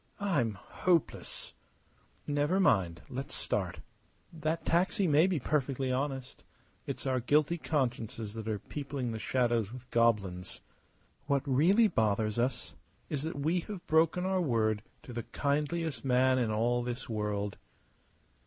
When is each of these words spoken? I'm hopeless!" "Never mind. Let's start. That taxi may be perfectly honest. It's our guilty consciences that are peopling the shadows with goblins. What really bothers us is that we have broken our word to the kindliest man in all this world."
I'm 0.19 0.55
hopeless!" 0.55 1.53
"Never 2.25 2.59
mind. 2.59 3.03
Let's 3.07 3.35
start. 3.35 3.81
That 4.33 4.65
taxi 4.65 5.05
may 5.07 5.27
be 5.27 5.39
perfectly 5.39 5.91
honest. 5.91 6.43
It's 6.87 7.05
our 7.05 7.19
guilty 7.19 7.59
consciences 7.59 8.33
that 8.33 8.47
are 8.47 8.57
peopling 8.57 9.11
the 9.11 9.19
shadows 9.19 9.71
with 9.71 9.87
goblins. 9.91 10.61
What 11.27 11.43
really 11.47 11.87
bothers 11.87 12.39
us 12.39 12.73
is 13.09 13.21
that 13.21 13.37
we 13.39 13.59
have 13.69 13.85
broken 13.85 14.25
our 14.25 14.41
word 14.41 14.81
to 15.03 15.13
the 15.13 15.21
kindliest 15.21 16.03
man 16.03 16.39
in 16.39 16.49
all 16.49 16.81
this 16.81 17.07
world." 17.07 17.57